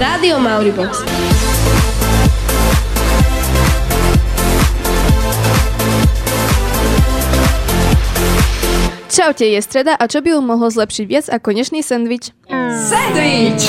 [0.00, 1.00] Rádio Mauribox.
[9.08, 12.36] Čaute, je streda a čo by ju mohlo zlepšiť viac ako dnešný sendvič?
[12.92, 13.64] Sandwich!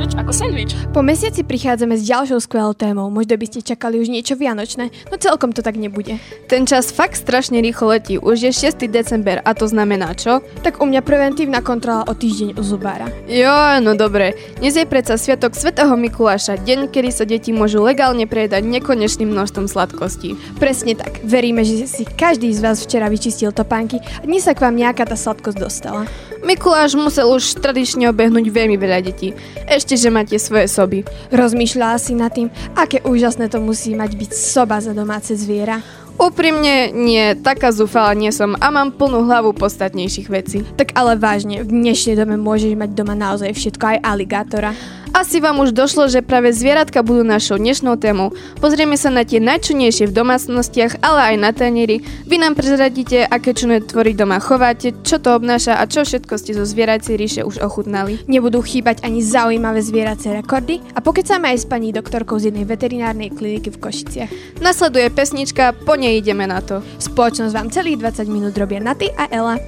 [0.00, 0.72] Sandwich ako sandwich.
[0.96, 3.12] Po mesiaci prichádzame s ďalšou skvelou témou.
[3.12, 6.16] Možno by ste čakali už niečo vianočné, no celkom to tak nebude.
[6.48, 8.16] Ten čas fakt strašne rýchlo letí.
[8.16, 8.88] Už je 6.
[8.88, 10.40] december a to znamená čo?
[10.64, 13.12] Tak u mňa preventívna kontrola o týždeň u zubára.
[13.28, 14.40] Jo, no dobre.
[14.56, 19.68] Dnes je predsa Sviatok Svetého Mikuláša, deň, kedy sa deti môžu legálne prejedať nekonečným množstvom
[19.68, 20.32] sladkostí.
[20.56, 21.20] Presne tak.
[21.28, 25.04] Veríme, že si každý z vás včera vyčistil topánky a dnes sa k vám nejaká
[25.04, 26.08] tá sladkosť dostala.
[26.40, 29.36] Mikuláš musel už tradične obehnúť veľmi veľa detí.
[29.68, 31.04] Ešte, že máte svoje soby.
[31.28, 35.84] Rozmýšľala si nad tým, aké úžasné to musí mať byť soba za domáce zviera.
[36.20, 40.64] Úprimne nie, taká zúfala nie som a mám plnú hlavu podstatnejších vecí.
[40.76, 44.76] Tak ale vážne, v dnešnej dome môžeš mať doma naozaj všetko, aj aligátora.
[45.10, 48.30] Asi vám už došlo, že práve zvieratka budú našou dnešnou témou.
[48.62, 51.98] Pozrieme sa na tie najčunejšie v domácnostiach, ale aj na tanieri.
[52.30, 56.54] Vy nám prezradíte, aké čuné tvory doma chováte, čo to obnáša a čo všetko ste
[56.54, 58.22] zo zvieracej ríše už ochutnali.
[58.30, 63.34] Nebudú chýbať ani zaujímavé zvieracie rekordy a pokecáme aj s pani doktorkou z jednej veterinárnej
[63.34, 64.62] kliniky v Košiciach.
[64.62, 66.86] Nasleduje pesnička, po nej ideme na to.
[67.02, 69.58] Spoločnosť vám celých 20 minút robia Naty a Ela.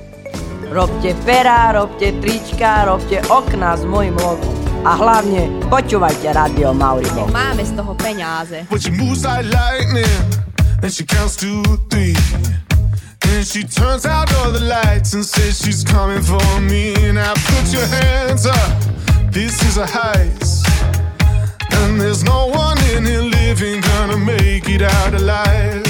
[0.70, 4.71] Robte pera, robte trička, robte okna s mojim logom.
[4.82, 7.30] A hlavne počúvajte Radio Mauribo.
[7.30, 8.66] Máme z toho peňáze.
[8.66, 10.10] But she moves like lightning,
[10.82, 12.18] and she counts to three.
[13.30, 16.98] And she turns out all the lights and says she's coming for me.
[17.14, 18.70] Now put your hands up,
[19.30, 20.66] this is a heist.
[21.78, 25.86] And there's no one in here living gonna make it out alive.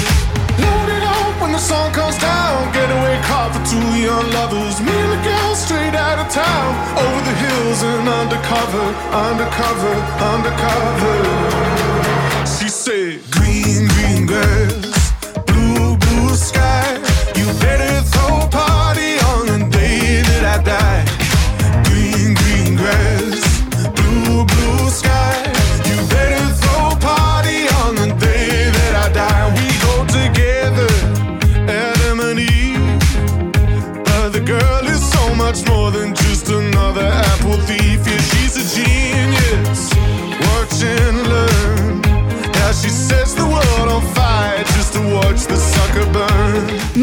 [0.61, 2.69] Load it up when the sun comes down.
[2.69, 4.77] Getaway car for two young lovers.
[4.85, 5.42] Me and the girl
[5.93, 6.73] straight out of town.
[6.97, 8.85] Over the hills and undercover,
[9.29, 9.95] undercover,
[10.33, 11.15] undercover.
[12.45, 14.72] She said, Green, green grass,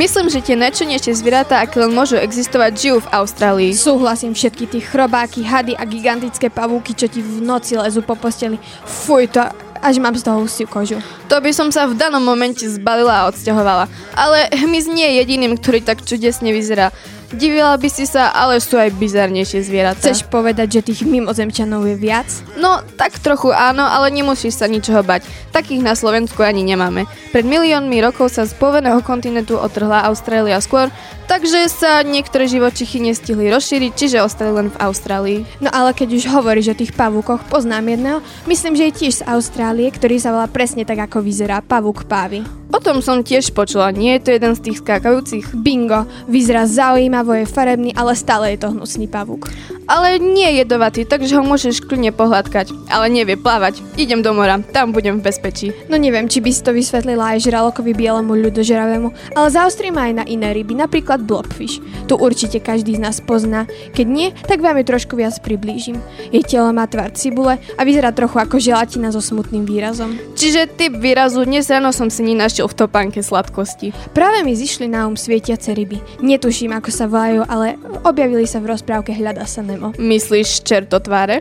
[0.01, 3.77] Myslím, že tie najčunejšie zvieratá, aké len môžu existovať, žijú v Austrálii.
[3.77, 8.57] Súhlasím všetky tie chrobáky, hady a gigantické pavúky, čo ti v noci lezú po posteli.
[8.89, 9.45] Fuj, to
[9.77, 11.05] až mám z toho husiu kožu.
[11.29, 13.93] To by som sa v danom momente zbalila a odsťahovala.
[14.17, 16.97] Ale hmyz nie je jediným, ktorý tak čudesne vyzerá.
[17.31, 20.03] Divila by si sa, ale sú aj bizarnejšie zvieratá.
[20.03, 22.27] Chceš povedať, že tých mimozemčanov je viac?
[22.59, 25.23] No, tak trochu áno, ale nemusíš sa ničoho bať.
[25.55, 27.07] Takých na Slovensku ani nemáme.
[27.31, 30.91] Pred miliónmi rokov sa z poveného kontinentu otrhla Austrália skôr,
[31.31, 35.39] takže sa niektoré živočichy nestihli rozšíriť, čiže ostali len v Austrálii.
[35.63, 38.19] No ale keď už hovoríš o tých pavúkoch, poznám jedného,
[38.51, 42.60] myslím, že je tiež z Austrálie, ktorý sa volá presne tak, ako vyzerá pavúk pávy.
[42.71, 45.59] O tom som tiež počula, nie je to jeden z tých skákajúcich.
[45.59, 49.51] Bingo, vyzerá zaujímavo, je farebný, ale stále je to hnusný pavúk.
[49.91, 52.71] Ale nie je jedovatý, takže ho môžeš kľudne pohľadkať.
[52.95, 53.83] Ale nevie plávať.
[53.99, 55.75] Idem do mora, tam budem v bezpečí.
[55.91, 60.25] No neviem, či by si to vysvetlila aj žralokovi bielemu ľudožeravému, ale zaostrím aj na
[60.31, 61.83] iné ryby, napríklad blobfish.
[62.07, 63.67] Tu určite každý z nás pozná.
[63.99, 65.99] Keď nie, tak vám ju trošku viac priblížim.
[66.31, 70.15] Jej telo má tvar cibule a vyzerá trochu ako želatina so smutným výrazom.
[70.39, 73.95] Čiže typ výrazu dnes ráno som si nenašiel v topánke sladkosti.
[74.13, 76.03] Práve mi zišli na um svietiace ryby.
[76.21, 79.95] Netuším, ako sa volajú, ale objavili sa v rozprávke Hľada sa Nemo.
[79.97, 81.41] Myslíš čertotváre?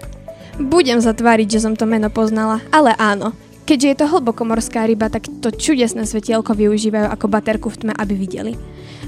[0.59, 3.31] Budem zatváriť, že som to meno poznala, ale áno.
[3.63, 8.13] Keďže je to hlbokomorská ryba, tak to čudesné svetielko využívajú ako baterku v tme, aby
[8.17, 8.53] videli.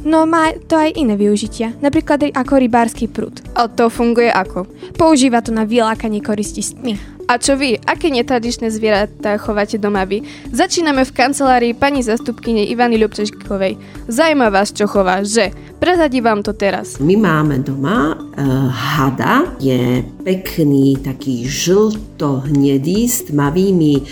[0.01, 3.41] No má to aj iné využitia, napríklad ako rybársky prúd.
[3.53, 4.65] A to funguje ako?
[4.97, 6.97] Používa to na vylákanie koristi s tmy.
[7.31, 7.79] A čo vy?
[7.87, 10.19] Aké netradičné zvieratá chováte doma vy?
[10.51, 13.79] Začíname v kancelárii pani zastupkyne Ivany Ľubčeškovej.
[14.11, 15.55] Zajíma vás, čo chová, že?
[15.79, 16.99] Prezadí vám to teraz.
[16.99, 24.03] My máme doma uh, hada, je pekný, taký žlto-hnedý s tmavými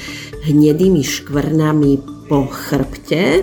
[0.47, 3.41] hnedými škvrnami po chrbte.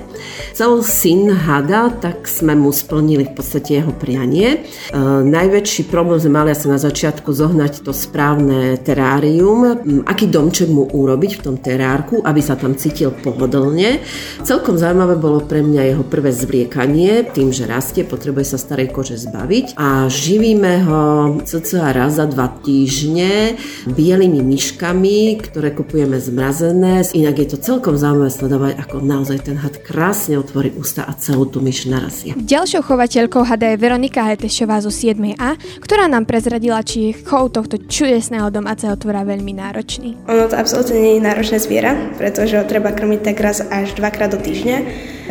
[0.55, 4.63] Cel syn hada, tak sme mu splnili v podstate jeho prianie.
[4.63, 10.87] E, najväčší problém sme mali asi na začiatku zohnať to správne terárium, aký domček mu
[10.87, 14.01] urobiť v tom terárku, aby sa tam cítil pohodlne.
[14.47, 19.19] Celkom zaujímavé bolo pre mňa jeho prvé zvliekanie, tým, že rastie, potrebuje sa starej kože
[19.19, 21.03] zbaviť a živíme ho
[21.43, 23.59] cca raz za dva týždne
[23.91, 27.03] bielými myškami, ktoré kupujeme zmrazené.
[27.13, 31.49] Inak je to celkom zaujímavé sledovať, ako naozaj ten had krásne otvorí ústa a celú
[31.49, 32.37] tú myš narazie.
[32.37, 37.81] Ďalšou chovateľkou hada je Veronika Hetešová zo 7A, ktorá nám prezradila, či je chov tohto
[37.81, 40.15] čudesného domáceho tvora veľmi náročný.
[40.29, 44.37] Ono to absolútne nie je náročné zviera, pretože ho treba krmiť tak raz až dvakrát
[44.37, 44.79] do týždňa,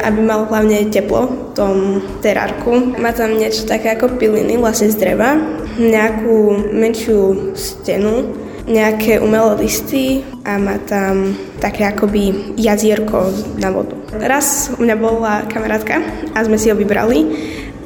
[0.01, 1.75] aby mal hlavne teplo v tom
[2.19, 2.97] terárku.
[2.97, 5.37] Má tam niečo také ako piliny, vlastne z dreva,
[5.77, 8.31] nejakú menšiu stenu,
[8.65, 13.29] nejaké umelé listy a má tam také akoby jazierko
[13.61, 13.93] na vodu.
[14.17, 16.01] Raz u mňa bola kamarátka
[16.33, 17.29] a sme si ho vybrali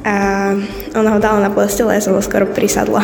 [0.07, 0.55] a
[0.95, 3.03] ona ho dala na postele a ja som ho skoro prisadla.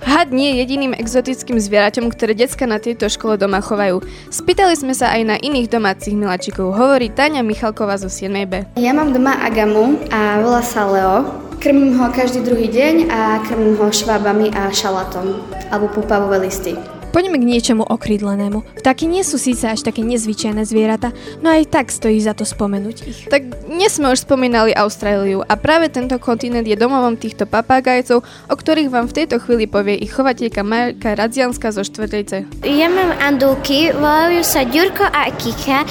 [0.00, 4.00] Had nie je jediným exotickým zvieraťom, ktoré decka na tejto škole doma chovajú.
[4.32, 8.80] Spýtali sme sa aj na iných domácich miláčikov, hovorí Tania Michalková zo 7B.
[8.80, 11.28] Ja mám doma agamu a volá sa Leo.
[11.60, 16.72] Krmím ho každý druhý deň a krmím ho švábami a šalatom alebo pupavové listy.
[17.10, 18.62] Poďme k niečomu okrídlenému.
[18.78, 21.10] Vtáky nie sú síce až také nezvyčajné zvieratá,
[21.42, 23.18] no aj tak stojí za to spomenúť ich.
[23.26, 28.54] Tak dnes sme už spomínali Austráliu a práve tento kontinent je domovom týchto papagajcov, o
[28.54, 32.46] ktorých vám v tejto chvíli povie ich chovateľka Marka Radzianska zo Štvrtejce.
[32.62, 35.82] Ja mám andulky, volajú sa Ďurko a Kika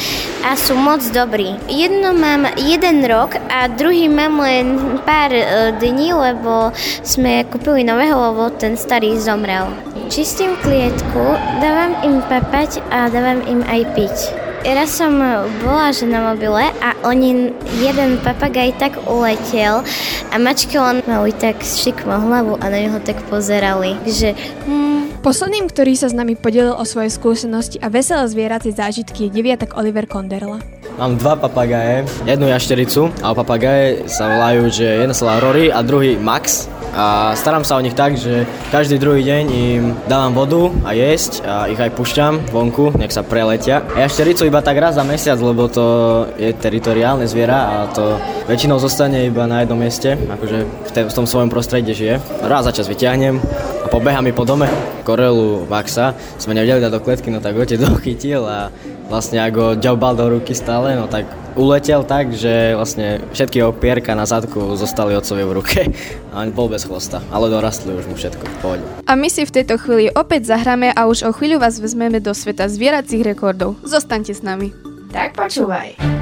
[0.47, 1.51] a sú moc dobrí.
[1.67, 6.71] Jedno mám jeden rok a druhý mám len pár e, dní, lebo
[7.03, 9.67] sme kúpili nového, lebo ten starý zomrel.
[10.09, 14.17] Čistím klietku, dávam im papať a dávam im aj piť.
[14.65, 15.21] Raz som
[15.61, 19.85] bola že na mobile a oni, jeden papagaj tak uletel
[20.33, 24.01] a mačky len mali tak šikmo hlavu a na neho tak pozerali.
[24.09, 24.33] Že,
[24.65, 29.35] hmm, Posledným, ktorý sa s nami podelil o svoje skúsenosti a veselé zvieracie zážitky je
[29.35, 30.57] deviatak Oliver Konderla.
[30.97, 35.85] Mám dva papagaje, jednu jaštericu a papagaje sa volajú, že jeden sa volá Rory a
[35.85, 40.73] druhý Max a starám sa o nich tak, že každý druhý deň im dávam vodu
[40.85, 43.85] a jesť a ich aj pušťam vonku, nech sa preletia.
[43.93, 45.85] A jaštericu iba tak raz za mesiac, lebo to
[46.37, 48.17] je teritoriálne zviera a to
[48.49, 52.21] väčšinou zostane iba na jednom mieste, akože v, te, v tom svojom prostredí žije.
[52.45, 53.37] Raz za čas vyťahnem
[53.85, 54.69] a pobeha mi po dome.
[55.05, 58.73] Korelu Maxa sme nevedeli dať do kletky, no tak ho dochytil a
[59.09, 61.25] vlastne ako ďobal do ruky stále, no tak
[61.59, 65.79] uletel tak, že vlastne všetky jeho pierka na zadku zostali otcovi v ruke
[66.33, 68.83] a on bol bez chvosta, ale dorastli už mu všetko v pohode.
[69.03, 72.31] A my si v tejto chvíli opäť zahráme a už o chvíľu vás vezmeme do
[72.31, 73.75] sveta zvieracích rekordov.
[73.83, 74.71] Zostaňte s nami.
[75.11, 76.18] Tak počúvaj.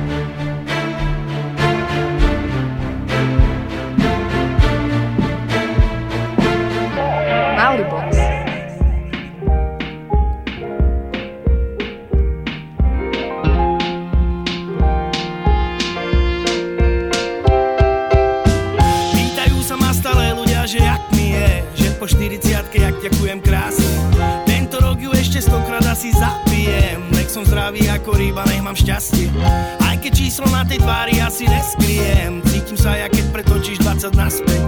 [28.68, 29.32] Mám šťastie.
[29.80, 34.64] Aj keď číslo na tej tvári asi neskriem Cítim sa, jak keď pretočíš 20 naspäť.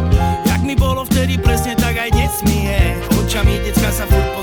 [0.48, 2.80] Jak mi bolo vtedy presne, tak aj dnes mi je
[3.20, 4.39] Očami decka sa furt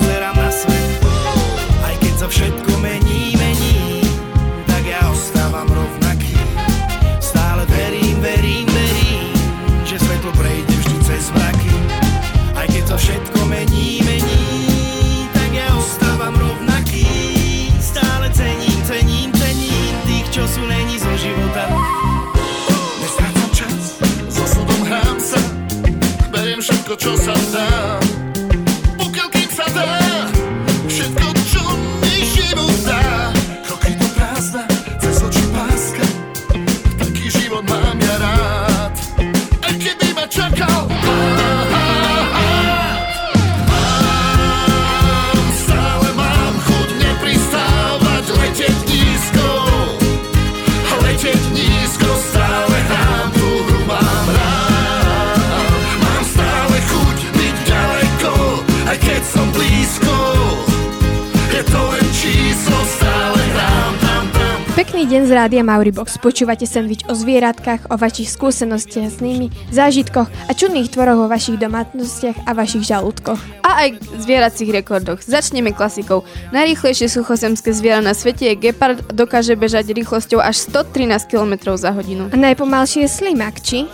[65.06, 66.18] Krásny deň z rádia Mauribox.
[66.18, 71.62] Počúvate sendvič o zvieratkách, o vašich skúsenostiach s nimi, zážitkoch a čudných tvoroch vo vašich
[71.62, 73.38] domácnostiach a vašich žalúdkoch.
[73.62, 75.22] A aj zvieracích rekordoch.
[75.22, 76.26] Začneme klasikou.
[76.50, 82.26] Najrýchlejšie suchozemské zviera na svete je gepard, dokáže bežať rýchlosťou až 113 km za hodinu.
[82.34, 83.86] A najpomalšie je slimak, či?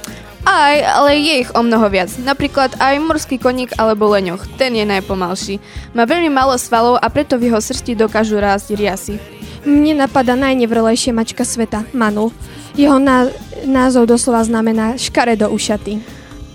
[0.48, 2.08] Aj, ale je ich o mnoho viac.
[2.24, 4.48] Napríklad aj morský koník alebo leňoch.
[4.56, 5.60] Ten je najpomalší.
[5.92, 9.20] Má veľmi málo svalov a preto v jeho srsti dokážu rásť riasy.
[9.62, 12.34] Mne napadá najnevrlejšia mačka sveta, Manul.
[12.74, 13.30] Jeho ná-
[13.62, 16.02] názov doslova znamená škaredo ušatý.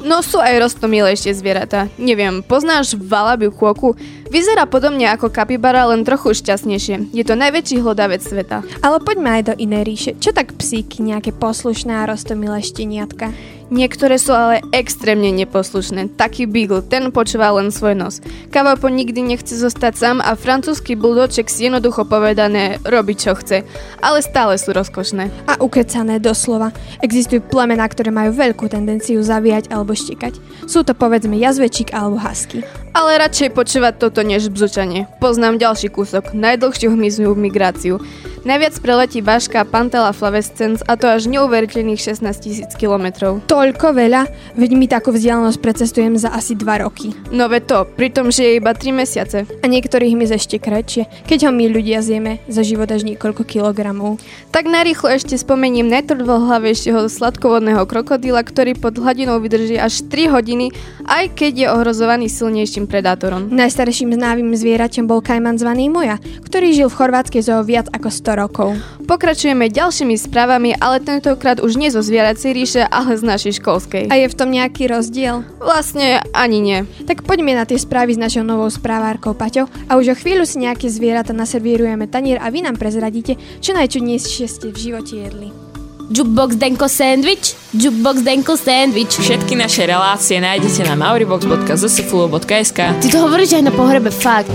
[0.08, 1.90] No sú aj rostomilejšie zvieratá.
[1.98, 3.98] Neviem, poznáš valabiu kôku?
[4.30, 7.12] Vyzerá podobne ako kapibara, len trochu šťastnejšie.
[7.12, 8.62] Je to najväčší hlodavec sveta.
[8.86, 10.12] Ale poďme aj do inej ríše.
[10.22, 13.34] Čo tak psíky, nejaké poslušné a rostomilé šteniatka?
[13.67, 16.15] Niektoré sú ale extrémne neposlušné.
[16.15, 18.24] Taký Beagle, ten počúva len svoj nos.
[18.47, 23.67] Kavapo nikdy nechce zostať sám a francúzsky buldoček si jednoducho povedané robí čo chce.
[24.00, 25.51] Ale stále sú rozkošné.
[25.51, 26.71] A ukecané doslova.
[27.03, 30.39] Existujú plemená, ktoré majú veľkú tendenciu zavíjať alebo štekať.
[30.63, 32.63] Sú to povedzme jazvečík alebo husky.
[32.98, 35.06] Ale radšej počúvať toto než bzučanie.
[35.22, 38.01] Poznám ďalší kúsok, najdlhšiu hmyznú migráciu.
[38.42, 43.44] Najviac preletí váška Pantela flavescens a to až neuveriteľných 16 tisíc kilometrov.
[43.46, 44.25] Toľko veľa,
[44.56, 47.12] veď mi takú vzdialenosť precestujem za asi 2 roky.
[47.30, 49.44] No ve to, pritom, že je iba 3 mesiace.
[49.46, 54.18] A niektorých mi ešte kratšie, keď ho my ľudia zjeme za život až niekoľko kilogramov.
[54.56, 60.72] Tak narýchlo ešte spomením najtvrdohlavejšieho sladkovodného krokodíla, ktorý pod hladinou vydrží až 3 hodiny,
[61.08, 63.48] aj keď je ohrozovaný silnejším predátorom.
[63.48, 68.42] Najstarším znávým zvieraťom bol kajman zvaný Moja, ktorý žil v chorvátskej zoo viac ako 100
[68.44, 68.70] rokov.
[69.08, 74.12] Pokračujeme ďalšími správami, ale tentokrát už nie zo zvieracej ríše, ale z našej školskej.
[74.12, 75.48] A je v tom nejaký rozdiel?
[75.64, 76.80] Vlastne ani nie.
[77.08, 80.60] Tak poďme na tie správy s našou novou správárkou Paťou a už o chvíľu si
[80.60, 85.66] nejaké zvieratá naservírujeme tanier a vy nám prezradíte, čo najčudnejšie ste v živote jedli.
[86.08, 89.12] Jukebox Denko Sandwich, Jukebox Denko Sandwich.
[89.20, 94.48] Všetky naše relácie nájdete na mauribox.zsfulo.sk Ty to hovoríš aj na pohrebe, fakt.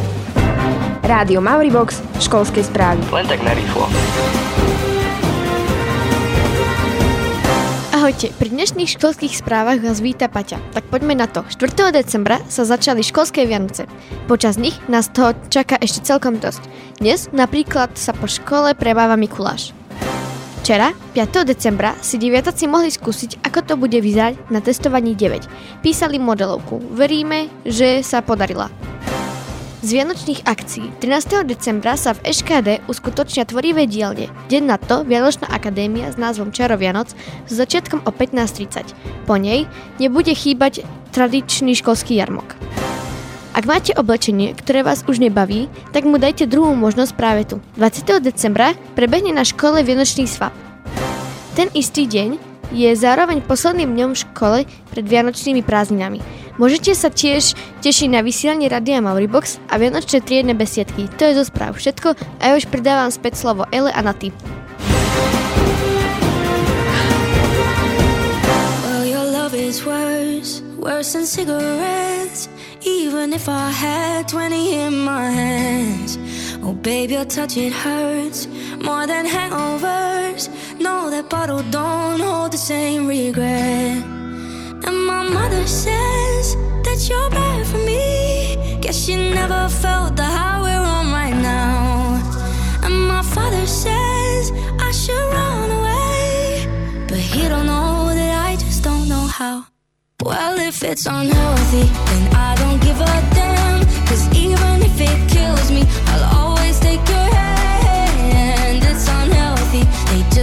[1.04, 3.04] Rádio Mauribox, školskej správy.
[3.12, 3.84] Len tak narýchlo.
[7.92, 10.56] Ahojte, pri dnešných školských správach vás víta Paťa.
[10.72, 11.44] Tak poďme na to.
[11.52, 11.92] 4.
[11.92, 13.84] decembra sa začali školské Vianoce.
[14.24, 16.64] Počas nich nás toho čaká ešte celkom dosť.
[16.96, 19.76] Dnes napríklad sa po škole prebáva Mikuláš.
[20.62, 21.42] Včera, 5.
[21.42, 25.82] decembra, si deviataci mohli skúsiť, ako to bude vyzerať na testovaní 9.
[25.82, 26.78] Písali modelovku.
[26.94, 28.70] Veríme, že sa podarila.
[29.82, 31.42] Z Vianočných akcií 13.
[31.50, 34.30] decembra sa v EŠKD uskutočnia tvorivé dielne.
[34.46, 39.26] Deň na to Vianočná akadémia s názvom Čaro s začiatkom o 15.30.
[39.26, 39.66] Po nej
[39.98, 42.54] nebude chýbať tradičný školský jarmok.
[43.52, 47.60] Ak máte oblečenie, ktoré vás už nebaví, tak mu dajte druhú možnosť práve tu.
[47.76, 48.24] 20.
[48.24, 50.56] decembra prebehne na škole Vianočný svap.
[51.52, 52.40] Ten istý deň
[52.72, 56.24] je zároveň posledným dňom v škole pred Vianočnými prázdninami.
[56.56, 57.52] Môžete sa tiež
[57.84, 61.12] tešiť na vysielanie Radia Mauribox a Vianočné triedne besiedky.
[61.20, 64.32] To je zo správ všetko a ja už pridávam späť slovo Ele a Naty.
[68.80, 72.48] Well, your love is worse, worse than cigarettes.
[72.84, 76.18] Even if I had 20 in my hands.
[76.64, 78.46] Oh, babe, your touch, it hurts
[78.82, 80.48] more than hangovers.
[80.80, 84.02] No, that bottle don't hold the same regret.
[84.86, 88.78] And my mother says that you're bad for me.
[88.80, 92.20] Guess she never felt the high we're on right now.
[92.82, 97.06] And my father says I should run away.
[97.06, 99.66] But he don't know that I just don't know how.
[100.20, 102.61] Well, if it's unhealthy, then I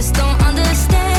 [0.02, 1.09] just don't understand.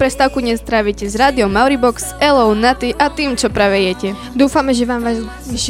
[0.00, 4.16] Prestávku dnes trávite s rádiom Mauribox, Elou, Naty a tým, čo práve jete.
[4.32, 5.20] Dúfame, že vám váš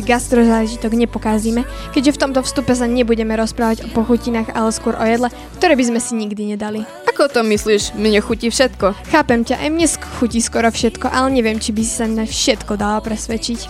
[0.07, 5.35] gastrozážitok nepokázime, keďže v tomto vstupe sa nebudeme rozprávať o pochutinách, ale skôr o jedle,
[5.59, 6.87] ktoré by sme si nikdy nedali.
[7.21, 8.01] Ako to myslíš?
[8.01, 8.97] Mne chutí všetko.
[9.13, 9.85] Chápem ťa, aj mne
[10.17, 13.61] chutí skoro všetko, ale neviem, či by si sa na všetko dala presvedčiť.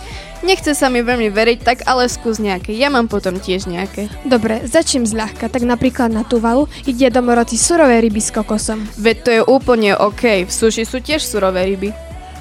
[0.47, 2.71] Nechce sa mi veľmi veriť, tak ale skús nejaké.
[2.71, 4.07] Ja mám potom tiež nejaké.
[4.23, 5.51] Dobre, začnem zľahka.
[5.51, 8.87] Tak napríklad na Tuvalu ide domorodci surové ryby s kokosom.
[8.95, 10.47] Veď to je úplne OK.
[10.47, 11.91] V suši sú tiež surové ryby.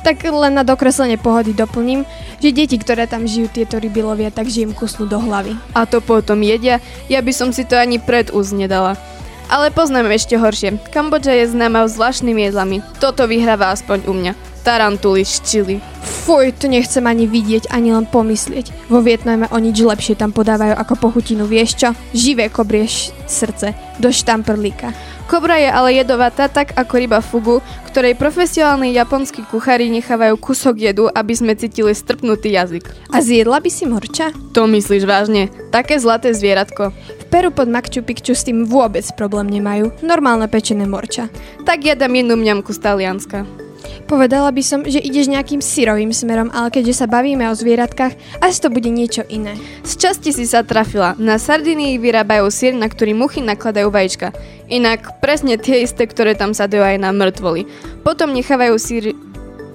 [0.07, 2.07] Tak len na dokreslenie pohody doplním,
[2.38, 5.59] že deti, ktoré tam žijú tieto ryby lovia, takže im kusnú do hlavy.
[5.75, 6.79] A to potom jedia?
[7.11, 8.95] Ja by som si to ani pred úz nedala.
[9.50, 10.78] Ale poznám ešte horšie.
[10.95, 12.87] Kambodža je známa zvláštnymi jedlami.
[13.02, 14.33] Toto vyhráva aspoň u mňa.
[14.61, 15.76] Tarantuly z čili.
[16.00, 18.93] Fuj, to nechcem ani vidieť, ani len pomyslieť.
[18.93, 21.88] Vo Vietname o nič lepšie tam podávajú ako pochutinu, vieš čo?
[22.12, 22.85] Živé kobrie
[23.25, 24.93] srdce, do štamprlíka.
[25.31, 31.07] Kobra je ale jedovatá tak ako ryba fugu, ktorej profesionálni japonskí kuchári nechávajú kusok jedu,
[31.07, 32.90] aby sme cítili strpnutý jazyk.
[33.14, 34.35] A zjedla by si morča?
[34.59, 35.47] To myslíš vážne?
[35.71, 36.90] Také zlaté zvieratko.
[36.90, 39.95] V Peru pod Machu Picchu s tým vôbec problém nemajú.
[40.02, 41.31] Normálne pečené morča.
[41.62, 43.47] Tak ja dám jednu mňamku z Talianska.
[44.11, 48.59] Povedala by som, že ideš nejakým syrovým smerom, ale keďže sa bavíme o zvieratkách, asi
[48.59, 49.55] to bude niečo iné.
[49.87, 51.15] Z časti si sa trafila.
[51.17, 54.35] Na Sardinii vyrábajú sír, na ktorý muchy nakladajú vajíčka.
[54.67, 57.67] Inak presne tie isté, ktoré tam sa dajú aj na mŕtvoly.
[58.03, 59.15] Potom nechávajú sír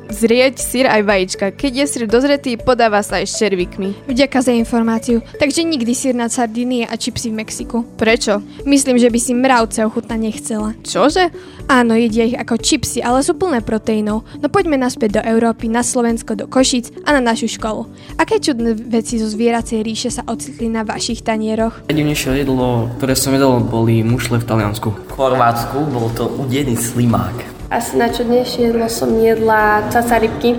[0.10, 1.46] zrieť sír aj vajíčka.
[1.54, 4.08] Keď je sír dozretý, podáva sa aj s červíkmi.
[4.10, 5.22] Vďaka za informáciu.
[5.38, 7.78] Takže nikdy sír na Sardínie a čipsy v Mexiku.
[7.96, 8.42] Prečo?
[8.66, 10.78] Myslím, že by si mravce ochutnať nechcela.
[10.86, 11.32] Čože?
[11.66, 14.22] Áno, jedia ich ako čipsy, ale sú plné proteínov.
[14.38, 17.90] No poďme naspäť do Európy, na Slovensko, do Košic a na našu školu.
[18.22, 21.90] Aké čudné veci zo zvieracej ríše sa ocitli na vašich tanieroch?
[21.90, 24.90] Najdivnejšie jedlo, ktoré som jedol, boli mušle v Taliansku.
[24.94, 27.55] V Chorvátsku bol to udený slimák.
[27.66, 30.54] Asi najčudnejšie jedlo som jedla caca rybky,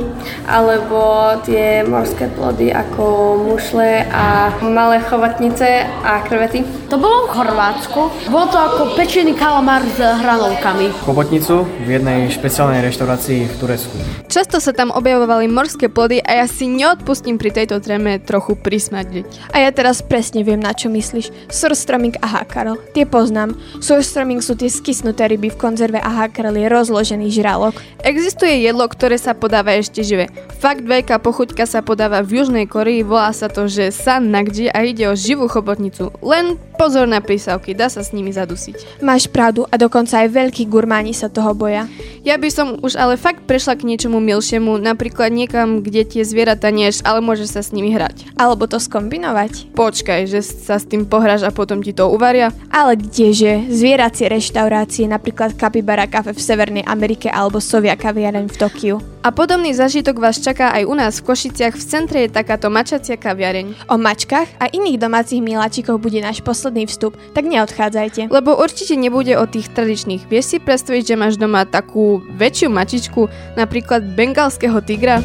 [0.51, 6.67] alebo tie morské plody ako mušle a malé chovatnice a krevety.
[6.91, 8.01] To bolo v Chorvátsku.
[8.31, 10.91] Bolo to ako pečený kalamár s hranolkami.
[11.07, 13.95] Chobotnicu v jednej špeciálnej reštaurácii v Turecku.
[14.27, 19.55] Často sa tam objavovali morské plody a ja si neodpustím pri tejto tréme trochu prismadiť.
[19.55, 21.51] A ja teraz presne viem, na čo myslíš.
[21.51, 22.79] Surströmming a hakarl.
[22.95, 23.55] Tie poznám.
[23.79, 27.77] Surströmming sú tie skysnuté ryby v konzerve a hakarl je rozložený žralok.
[28.01, 30.33] Existuje jedlo, ktoré sa podáva ešte živé.
[30.57, 34.81] Fakt veľká pochuťka sa podáva v Južnej Koreji, volá sa to, že san nakji a
[34.81, 36.09] ide o živú chobotnicu.
[36.25, 39.05] Len pozor na prísavky, dá sa s nimi zadusiť.
[39.05, 41.85] Máš pravdu a dokonca aj veľkí gurmáni sa toho boja.
[42.25, 46.73] Ja by som už ale fakt prešla k niečomu milšiemu, napríklad niekam, kde tie zvieratá
[46.73, 48.33] nieš, ale môžeš sa s nimi hrať.
[48.41, 49.77] Alebo to skombinovať.
[49.77, 52.57] Počkaj, že sa s tým pohráš a potom ti to uvaria.
[52.73, 53.69] Ale kdeže?
[53.69, 58.97] Zvieracie reštaurácie, napríklad Capybara Cafe v Severnej Amerike alebo Sovia kaviareň v Tokiu.
[59.27, 61.75] A podobný zažitok vás čaká aj u nás v Košiciach.
[61.75, 63.91] V centre je takáto mačacia kaviareň.
[63.91, 68.31] O mačkách a iných domácich miláčikoch bude náš posledný vstup, tak neodchádzajte.
[68.31, 70.31] Lebo určite nebude o tých tradičných.
[70.31, 73.27] Vieš si predstaviť, že máš doma takú väčšiu mačičku,
[73.59, 75.19] napríklad bengalského tigra?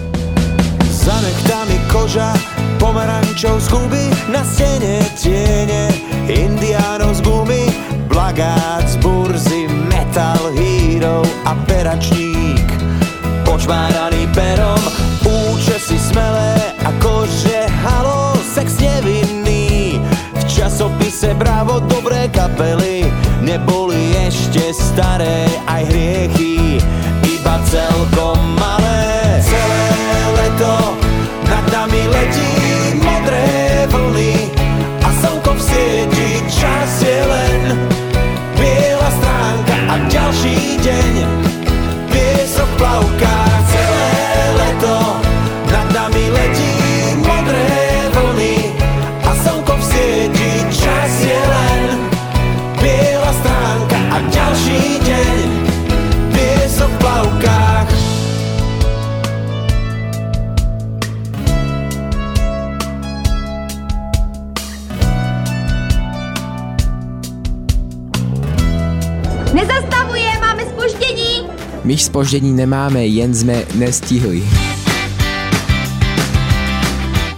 [0.89, 2.34] Za nechtami koža,
[2.82, 5.93] pomerančov z huby, na stene tiene,
[6.26, 7.63] indiánov z gumy,
[8.10, 10.41] blagát z burzy, metal
[11.02, 12.70] hero a peračník.
[13.42, 14.78] Počmáraný perom,
[15.26, 19.98] účesy smelé, akože halo, sex nevinný.
[20.38, 23.10] V časopise Bravo dobré kapely,
[23.42, 26.51] neboli ešte staré aj hriechy,
[71.84, 74.44] My spoždění nemáme, jen jsme nestihli.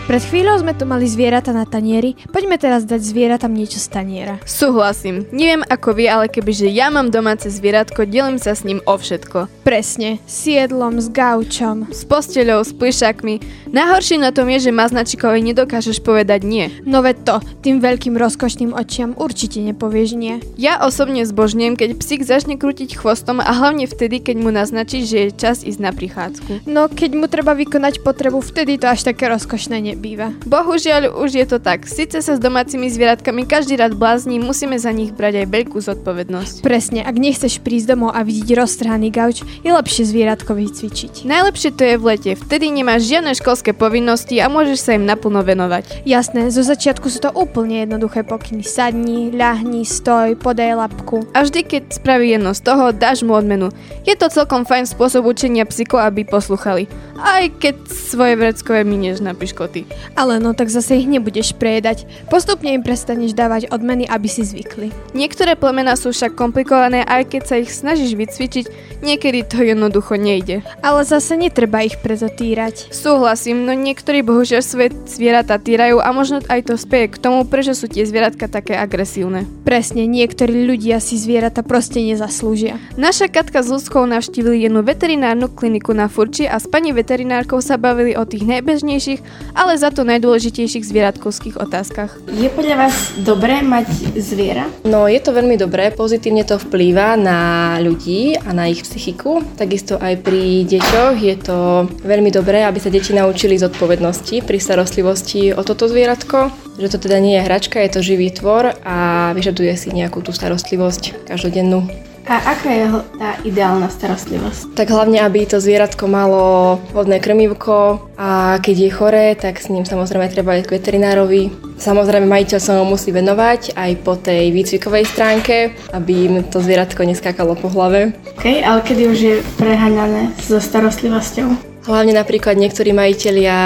[0.03, 4.35] Pred chvíľou sme tu mali zvieratá na tanieri, poďme teraz dať zvieratám niečo z taniera.
[4.43, 5.31] Súhlasím.
[5.31, 9.47] Neviem ako vy, ale kebyže ja mám domáce zvieratko, delím sa s ním o všetko.
[9.63, 11.87] Presne, s jedlom, s gaučom.
[11.95, 13.39] S posteľou, s plišakmi.
[13.71, 16.67] Najhoršie na tom je, že maznačikovi nedokážeš povedať nie.
[16.83, 20.43] No veď to, tým veľkým rozkošným očiam určite nepovieš nie.
[20.59, 25.31] Ja osobne zbožňujem, keď psík začne krútiť chvostom a hlavne vtedy, keď mu naznačí, že
[25.31, 26.67] je čas ísť na prichádzku.
[26.67, 30.33] No keď mu treba vykonať potrebu, vtedy to až také rozkošné nebýva.
[30.49, 31.85] Bohužiaľ už je to tak.
[31.85, 36.65] Sice sa s domácimi zvieratkami každý rád blázni, musíme za nich brať aj veľkú zodpovednosť.
[36.65, 41.29] Presne, ak nechceš prísť domov a vidieť roztrhaný gauč, je lepšie zvieratko vycvičiť.
[41.29, 45.45] Najlepšie to je v lete, vtedy nemáš žiadne školské povinnosti a môžeš sa im naplno
[45.45, 46.09] venovať.
[46.09, 48.65] Jasné, zo začiatku sú to úplne jednoduché pokyny.
[48.65, 51.29] Sadni, ľahni, stoj, podaj lapku.
[51.37, 53.69] A vždy, keď spraví jedno z toho, dáš mu odmenu.
[54.09, 56.89] Je to celkom fajn spôsob učenia psíkov, aby posluchali.
[57.19, 59.82] Aj keď svoje vreckové minieš na piškoty.
[60.15, 62.07] Ale no tak zase ich nebudeš prejedať.
[62.29, 64.95] Postupne im prestaneš dávať odmeny, aby si zvykli.
[65.13, 68.67] Niektoré plemená sú však komplikované, aj keď sa ich snažíš vycvičiť,
[69.03, 70.63] niekedy to jednoducho nejde.
[70.81, 72.89] Ale zase netreba ich preto týrať.
[72.95, 77.75] Súhlasím, no niektorí bohužiaľ svoje zvieratá týrajú a možno aj to spieje k tomu, prečo
[77.75, 79.45] sú tie zvieratka také agresívne.
[79.67, 82.79] Presne, niektorí ľudia si zvieratá proste nezaslúžia.
[82.95, 87.81] Naša Katka s ľudskou navštívili jednu veterinárnu kliniku na Furči a s pani veterinárkou sa
[87.81, 89.21] bavili o tých najbežnejších,
[89.57, 92.13] ale za to najdôležitejších zvieratkovských otázkach.
[92.33, 94.69] Je podľa vás dobré mať zviera?
[94.85, 97.39] No je to veľmi dobré, pozitívne to vplýva na
[97.81, 99.41] ľudí a na ich psychiku.
[99.57, 101.59] Takisto aj pri deťoch je to
[102.05, 106.53] veľmi dobré, aby sa deti naučili zodpovednosti pri starostlivosti o toto zvieratko.
[106.77, 110.33] Že to teda nie je hračka, je to živý tvor a vyžaduje si nejakú tú
[110.33, 112.12] starostlivosť každodennú.
[112.23, 112.87] A aká je
[113.19, 114.79] tá ideálna starostlivosť?
[114.79, 119.83] Tak hlavne, aby to zvieratko malo hodné krmivko a keď je choré, tak s ním
[119.83, 121.43] samozrejme treba ísť k veterinárovi.
[121.83, 127.03] Samozrejme majiteľ sa mu musí venovať aj po tej výcvikovej stránke, aby im to zvieratko
[127.03, 128.15] neskákalo po hlave.
[128.39, 131.73] OK, ale kedy už je preháňané so starostlivosťou?
[131.83, 133.59] Hlavne napríklad niektorí majiteľia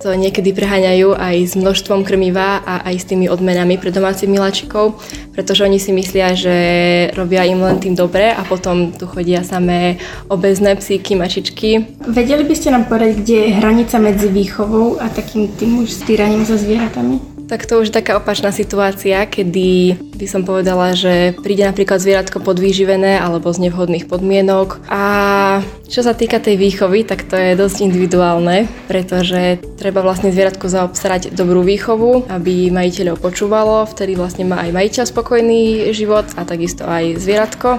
[0.00, 5.00] to niekedy preháňajú aj s množstvom krmiva a aj s tými odmenami pre domácich miláčikov,
[5.32, 6.56] pretože oni si myslia, že
[7.16, 9.96] robia im len tým dobre a potom tu chodia samé
[10.28, 11.98] obezné psíky, mačičky.
[12.04, 16.44] Vedeli by ste nám povedať, kde je hranica medzi výchovou a takým tým už stýraním
[16.44, 17.35] so zvieratami?
[17.46, 22.42] Tak to už je taká opačná situácia, kedy by som povedala, že príde napríklad zvieratko
[22.42, 24.82] podvýživené alebo z nevhodných podmienok.
[24.90, 25.04] A
[25.86, 31.38] čo sa týka tej výchovy, tak to je dosť individuálne, pretože treba vlastne zvieratku zaobstarať
[31.38, 37.14] dobrú výchovu, aby majiteľov počúvalo, vtedy vlastne má aj majiteľ spokojný život a takisto aj
[37.22, 37.78] zvieratko.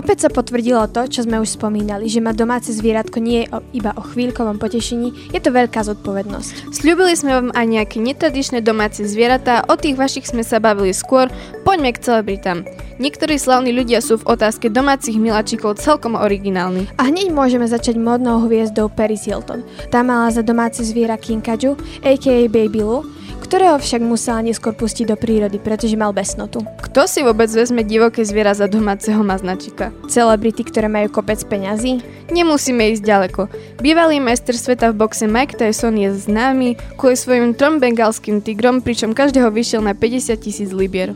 [0.00, 3.60] Opäť sa potvrdilo to, čo sme už spomínali, že mať domáce zvieratko nie je o,
[3.76, 6.72] iba o chvíľkovom potešení, je to veľká zodpovednosť.
[6.72, 11.28] Sľubili sme vám aj nejaké netradičné domáce zvieratá, o tých vašich sme sa bavili skôr,
[11.68, 12.64] poďme k celebritám.
[12.96, 16.88] Niektorí slavní ľudia sú v otázke domácich miláčikov celkom originálni.
[16.96, 19.68] A hneď môžeme začať modnou hviezdou Paris Hilton.
[19.92, 22.48] Tá mala za domáce zviera Kinkaju, a.k.a.
[22.48, 23.04] Baby Lou,
[23.50, 26.62] ktorého však musela neskôr pustiť do prírody, pretože mal besnotu.
[26.86, 29.90] Kto si vôbec vezme divoké zviera za domáceho maznačika?
[30.06, 31.98] Celebrity, ktoré majú kopec peňazí?
[32.30, 33.50] Nemusíme ísť ďaleko.
[33.82, 39.18] Bývalý majster sveta v boxe Mike Tyson je známy kvôli svojim trom bengalským tigrom, pričom
[39.18, 41.10] každého vyšiel na 50 tisíc libier.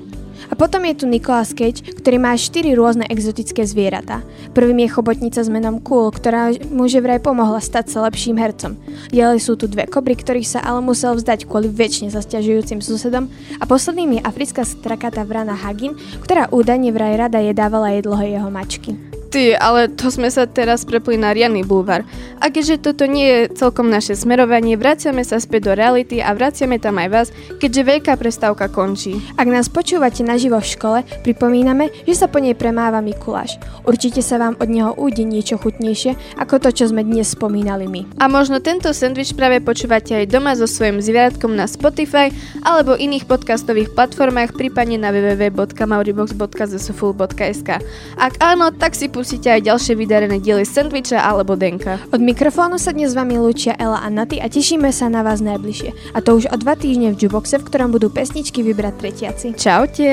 [0.51, 4.21] A potom je tu Nicolas Cage, ktorý má 4 rôzne exotické zvieratá.
[4.53, 8.77] Prvým je chobotnica s menom Cool, ktorá mu že vraj pomohla stať sa lepším hercom.
[9.15, 13.31] Ďalej sú tu dve kobry, ktorých sa ale musel vzdať kvôli väčšine zasťažujúcim susedom.
[13.61, 19.14] A posledným je africká strakata vrana Hagin, ktorá údajne vraj rada jedávala jedlo jeho mačky.
[19.35, 22.07] Ty, ale to sme sa teraz prepli na riadny bulvar.
[22.39, 26.79] A keďže toto nie je celkom naše smerovanie, vraciame sa späť do reality a vraciame
[26.79, 29.19] tam aj vás, keďže veľká prestávka končí.
[29.35, 33.59] Ak nás počúvate naživo v škole, pripomíname, že sa po nej premáva Mikuláš.
[33.83, 38.07] Určite sa vám od neho újde niečo chutnejšie, ako to, čo sme dnes spomínali my.
[38.23, 42.31] A možno tento sendvič práve počúvate aj doma so svojím zvieratkom na Spotify
[42.63, 47.71] alebo iných podcastových platformách, prípadne na www.mauribox.zsful.sk.
[48.15, 51.97] Ak áno, tak si pustíte aj ďalšie vydarené diely sendviča alebo denka.
[52.13, 55.41] Od mikrofónu sa dnes s vami lúčia Ela a Naty a tešíme sa na vás
[55.41, 56.13] najbližšie.
[56.13, 59.47] A to už o dva týždne v Juboxe, v ktorom budú pesničky vybrať tretiaci.
[59.57, 60.13] Čaute!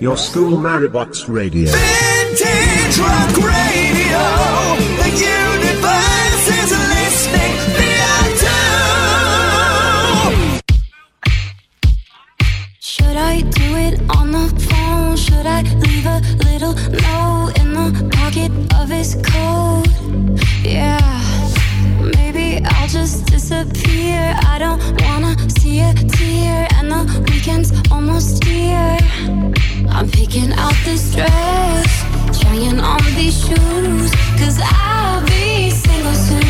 [0.00, 1.68] Your school Maribox Radio.
[1.68, 4.55] Vintage rock radio.
[15.56, 19.88] I leave a little note in the pocket of his coat?
[20.62, 21.00] Yeah,
[22.14, 24.36] maybe I'll just disappear.
[24.52, 28.98] I don't wanna see a tear, and the weekend's almost here.
[29.88, 32.04] I'm picking out this dress,
[32.38, 36.45] trying on these shoes, cause I'll be single soon.